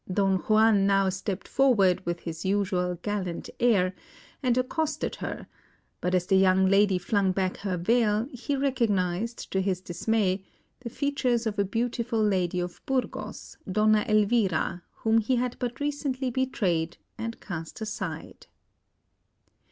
Don 0.11 0.37
Juan 0.37 0.87
now 0.87 1.09
stepped 1.09 1.47
forward 1.47 2.03
with 2.07 2.21
his 2.21 2.43
usual 2.43 2.95
gallant 3.03 3.51
air, 3.59 3.93
and 4.41 4.57
accosted 4.57 5.17
her; 5.17 5.45
but 6.01 6.15
as 6.15 6.25
the 6.25 6.37
young 6.37 6.65
lady 6.65 6.97
flung 6.97 7.31
back 7.31 7.57
her 7.57 7.77
veil, 7.77 8.27
he 8.31 8.55
recognised, 8.55 9.51
to 9.51 9.61
his 9.61 9.79
dismay, 9.79 10.43
the 10.79 10.89
features 10.89 11.45
of 11.45 11.59
a 11.59 11.63
beautiful 11.63 12.19
lady 12.23 12.59
of 12.59 12.81
Burgos, 12.87 13.57
Donna 13.71 14.03
Elvira, 14.09 14.81
whom 14.89 15.19
he 15.19 15.35
had 15.35 15.55
but 15.59 15.79
recently 15.79 16.31
betrayed 16.31 16.97
and 17.19 17.39
cast 17.39 17.79
aside. 17.79 18.47